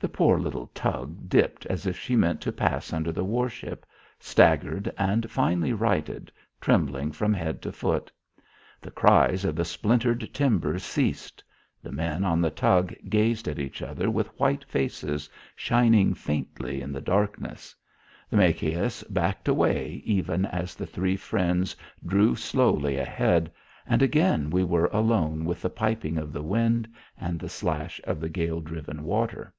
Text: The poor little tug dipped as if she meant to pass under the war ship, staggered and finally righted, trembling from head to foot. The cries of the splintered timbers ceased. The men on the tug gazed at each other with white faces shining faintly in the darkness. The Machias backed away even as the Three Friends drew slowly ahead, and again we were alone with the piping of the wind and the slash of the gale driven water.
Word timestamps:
The 0.00 0.08
poor 0.08 0.38
little 0.40 0.68
tug 0.68 1.28
dipped 1.28 1.66
as 1.66 1.84
if 1.86 1.98
she 1.98 2.16
meant 2.16 2.40
to 2.40 2.52
pass 2.52 2.90
under 2.90 3.12
the 3.12 3.22
war 3.22 3.50
ship, 3.50 3.84
staggered 4.18 4.90
and 4.96 5.30
finally 5.30 5.74
righted, 5.74 6.32
trembling 6.58 7.12
from 7.12 7.34
head 7.34 7.60
to 7.60 7.70
foot. 7.70 8.10
The 8.80 8.90
cries 8.92 9.44
of 9.44 9.56
the 9.56 9.64
splintered 9.66 10.32
timbers 10.32 10.84
ceased. 10.84 11.44
The 11.82 11.92
men 11.92 12.24
on 12.24 12.40
the 12.40 12.48
tug 12.50 12.94
gazed 13.10 13.46
at 13.46 13.58
each 13.58 13.82
other 13.82 14.10
with 14.10 14.28
white 14.40 14.64
faces 14.64 15.28
shining 15.54 16.14
faintly 16.14 16.80
in 16.80 16.92
the 16.92 17.02
darkness. 17.02 17.76
The 18.30 18.38
Machias 18.38 19.02
backed 19.10 19.48
away 19.48 20.00
even 20.06 20.46
as 20.46 20.74
the 20.74 20.86
Three 20.86 21.18
Friends 21.18 21.76
drew 22.06 22.34
slowly 22.36 22.96
ahead, 22.96 23.52
and 23.86 24.00
again 24.00 24.48
we 24.48 24.64
were 24.64 24.88
alone 24.94 25.44
with 25.44 25.60
the 25.60 25.68
piping 25.68 26.16
of 26.16 26.32
the 26.32 26.42
wind 26.42 26.88
and 27.20 27.38
the 27.38 27.50
slash 27.50 28.00
of 28.04 28.18
the 28.18 28.30
gale 28.30 28.62
driven 28.62 29.04
water. 29.04 29.52